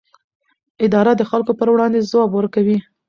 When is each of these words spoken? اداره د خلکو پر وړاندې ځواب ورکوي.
اداره 0.85 1.13
د 1.17 1.21
خلکو 1.29 1.51
پر 1.59 1.67
وړاندې 1.71 2.07
ځواب 2.09 2.29
ورکوي. 2.33 2.77